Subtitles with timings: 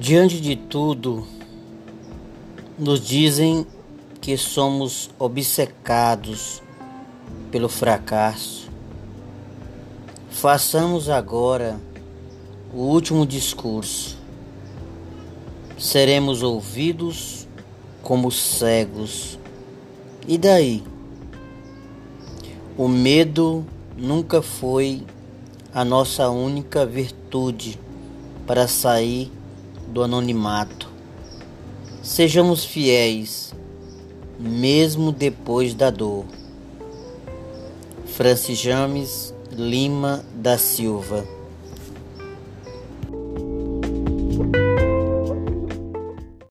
[0.00, 1.26] Diante de tudo,
[2.78, 3.66] nos dizem
[4.20, 6.62] que somos obcecados
[7.50, 8.70] pelo fracasso.
[10.30, 11.80] Façamos agora
[12.72, 14.16] o último discurso.
[15.76, 17.48] Seremos ouvidos
[18.00, 19.36] como cegos.
[20.28, 20.84] E daí?
[22.76, 25.04] O medo nunca foi
[25.74, 27.80] a nossa única virtude
[28.46, 29.32] para sair
[29.88, 30.88] do anonimato.
[32.02, 33.54] Sejamos fiéis,
[34.38, 36.24] mesmo depois da dor.
[38.06, 41.37] Francis James Lima da Silva